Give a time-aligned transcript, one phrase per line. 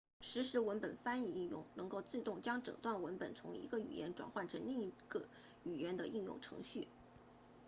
[0.19, 5.21] 实时文本翻译应用能够自动将整段文本从一种语言转换成另一种
[5.63, 6.87] 语言的应用程序